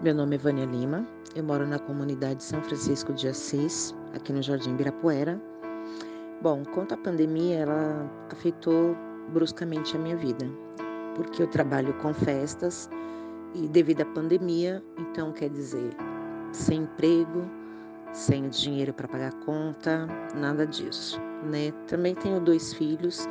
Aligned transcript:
Meu 0.00 0.14
nome 0.14 0.36
é 0.36 0.38
Vânia 0.38 0.64
Lima, 0.64 1.04
eu 1.34 1.42
moro 1.42 1.66
na 1.66 1.76
comunidade 1.76 2.44
São 2.44 2.62
Francisco 2.62 3.12
de 3.12 3.26
Assis, 3.26 3.92
aqui 4.14 4.32
no 4.32 4.40
Jardim 4.40 4.70
Ibirapuera. 4.70 5.42
Bom, 6.40 6.62
quanto 6.72 6.94
à 6.94 6.96
pandemia, 6.96 7.56
ela 7.56 8.08
afetou 8.30 8.96
bruscamente 9.32 9.96
a 9.96 9.98
minha 9.98 10.16
vida, 10.16 10.46
porque 11.16 11.42
eu 11.42 11.48
trabalho 11.48 11.92
com 11.94 12.14
festas 12.14 12.88
e 13.56 13.66
devido 13.66 14.02
à 14.02 14.04
pandemia, 14.04 14.80
então 15.00 15.32
quer 15.32 15.50
dizer, 15.50 15.90
sem 16.52 16.82
emprego, 16.82 17.50
sem 18.12 18.48
dinheiro 18.50 18.94
para 18.94 19.08
pagar 19.08 19.32
conta, 19.40 20.06
nada 20.36 20.64
disso, 20.64 21.20
né? 21.50 21.72
Também 21.88 22.14
tenho 22.14 22.38
dois 22.38 22.72
filhos 22.72 23.26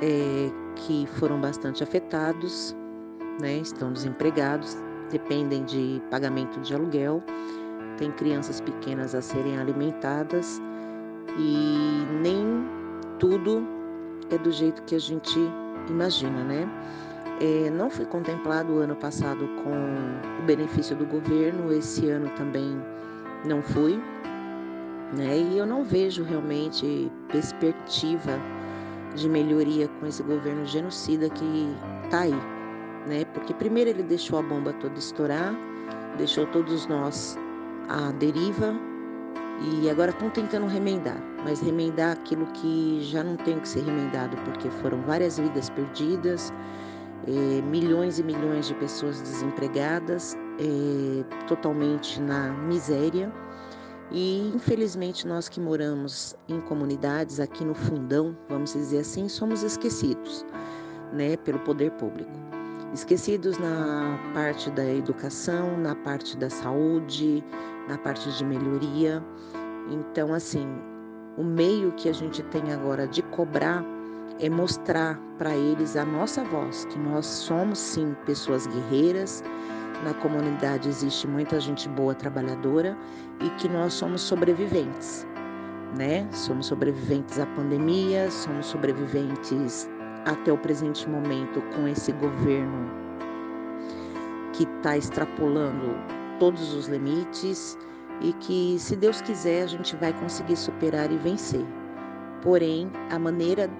é, 0.00 0.48
que 0.76 1.08
foram 1.18 1.40
bastante 1.40 1.82
afetados, 1.82 2.72
né? 3.40 3.58
Estão 3.58 3.92
desempregados, 3.92 4.76
dependem 5.10 5.64
de 5.64 6.02
pagamento 6.10 6.60
de 6.60 6.74
aluguel, 6.74 7.22
tem 7.96 8.10
crianças 8.12 8.60
pequenas 8.60 9.14
a 9.14 9.20
serem 9.20 9.58
alimentadas 9.58 10.60
e 11.36 12.06
nem 12.22 12.64
tudo 13.18 13.66
é 14.30 14.38
do 14.38 14.50
jeito 14.50 14.82
que 14.82 14.94
a 14.94 15.00
gente 15.00 15.38
imagina, 15.88 16.44
né? 16.44 16.68
É, 17.40 17.70
não 17.70 17.88
fui 17.88 18.04
contemplado 18.04 18.72
o 18.72 18.78
ano 18.78 18.96
passado 18.96 19.48
com 19.62 20.42
o 20.42 20.46
benefício 20.46 20.96
do 20.96 21.06
governo, 21.06 21.72
esse 21.72 22.08
ano 22.08 22.28
também 22.36 22.80
não 23.44 23.62
fui, 23.62 24.00
né? 25.16 25.38
E 25.38 25.58
eu 25.58 25.66
não 25.66 25.84
vejo 25.84 26.24
realmente 26.24 27.10
perspectiva 27.30 28.38
de 29.14 29.28
melhoria 29.28 29.88
com 30.00 30.06
esse 30.06 30.22
governo 30.22 30.64
genocida 30.66 31.28
que 31.30 31.76
está 32.04 32.20
aí, 32.20 32.57
né? 33.08 33.24
Porque 33.32 33.52
primeiro 33.54 33.90
ele 33.90 34.02
deixou 34.02 34.38
a 34.38 34.42
bomba 34.42 34.72
toda 34.74 34.98
estourar, 34.98 35.54
deixou 36.16 36.46
todos 36.48 36.86
nós 36.86 37.36
à 37.88 38.12
deriva 38.12 38.74
e 39.60 39.90
agora 39.90 40.10
estão 40.10 40.30
tentando 40.30 40.66
remendar, 40.66 41.18
mas 41.42 41.60
remendar 41.60 42.12
aquilo 42.12 42.46
que 42.52 43.00
já 43.02 43.24
não 43.24 43.36
tem 43.36 43.58
que 43.58 43.68
ser 43.68 43.82
remendado, 43.82 44.36
porque 44.44 44.70
foram 44.70 45.00
várias 45.02 45.38
vidas 45.38 45.68
perdidas, 45.70 46.52
eh, 47.26 47.62
milhões 47.62 48.18
e 48.20 48.22
milhões 48.22 48.68
de 48.68 48.74
pessoas 48.74 49.20
desempregadas, 49.20 50.36
eh, 50.60 51.24
totalmente 51.48 52.20
na 52.20 52.50
miséria. 52.52 53.32
E 54.12 54.52
infelizmente 54.54 55.26
nós 55.26 55.48
que 55.48 55.60
moramos 55.60 56.34
em 56.48 56.60
comunidades 56.62 57.40
aqui 57.40 57.64
no 57.64 57.74
fundão, 57.74 58.36
vamos 58.48 58.72
dizer 58.72 59.00
assim, 59.00 59.28
somos 59.28 59.62
esquecidos, 59.62 60.46
né, 61.12 61.36
pelo 61.38 61.58
poder 61.60 61.90
público 61.92 62.30
esquecidos 62.92 63.58
na 63.58 64.18
parte 64.34 64.70
da 64.70 64.84
educação, 64.84 65.76
na 65.78 65.94
parte 65.94 66.36
da 66.36 66.48
saúde, 66.48 67.44
na 67.88 67.98
parte 67.98 68.30
de 68.36 68.44
melhoria. 68.44 69.22
Então, 69.90 70.32
assim, 70.32 70.66
o 71.36 71.44
meio 71.44 71.92
que 71.92 72.08
a 72.08 72.12
gente 72.12 72.42
tem 72.44 72.72
agora 72.72 73.06
de 73.06 73.22
cobrar 73.22 73.84
é 74.40 74.48
mostrar 74.48 75.18
para 75.36 75.56
eles 75.56 75.96
a 75.96 76.04
nossa 76.04 76.44
voz, 76.44 76.84
que 76.86 76.98
nós 76.98 77.26
somos 77.26 77.78
sim 77.78 78.14
pessoas 78.24 78.66
guerreiras. 78.66 79.42
Na 80.04 80.14
comunidade 80.14 80.88
existe 80.88 81.26
muita 81.26 81.58
gente 81.58 81.88
boa, 81.88 82.14
trabalhadora 82.14 82.96
e 83.40 83.50
que 83.50 83.68
nós 83.68 83.94
somos 83.94 84.20
sobreviventes, 84.20 85.26
né? 85.96 86.28
Somos 86.32 86.66
sobreviventes 86.66 87.38
à 87.38 87.46
pandemia, 87.46 88.30
somos 88.30 88.66
sobreviventes 88.66 89.88
até 90.24 90.52
o 90.52 90.58
presente 90.58 91.08
momento 91.08 91.62
com 91.74 91.86
esse 91.88 92.12
governo 92.12 92.90
que 94.52 94.64
está 94.64 94.96
extrapolando 94.96 95.94
todos 96.38 96.74
os 96.74 96.86
limites 96.86 97.78
e 98.20 98.32
que, 98.34 98.76
se 98.78 98.96
Deus 98.96 99.20
quiser, 99.20 99.62
a 99.62 99.66
gente 99.66 99.94
vai 99.96 100.12
conseguir 100.12 100.56
superar 100.56 101.10
e 101.12 101.16
vencer. 101.18 101.64
Porém, 102.42 102.90
a 103.10 103.18
maneira 103.18 103.70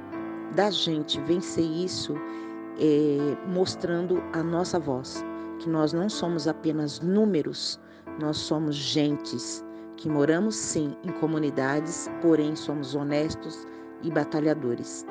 da 0.54 0.70
gente 0.70 1.20
vencer 1.22 1.64
isso 1.64 2.14
é 2.78 3.36
mostrando 3.48 4.22
a 4.32 4.42
nossa 4.42 4.78
voz, 4.78 5.24
que 5.58 5.68
nós 5.68 5.92
não 5.92 6.08
somos 6.08 6.46
apenas 6.46 7.00
números, 7.00 7.80
nós 8.20 8.36
somos 8.36 8.74
gentes 8.74 9.64
que 9.96 10.08
moramos 10.08 10.54
sim 10.54 10.96
em 11.04 11.10
comunidades, 11.12 12.08
porém 12.22 12.54
somos 12.54 12.94
honestos 12.94 13.66
e 14.02 14.10
batalhadores. 14.10 15.04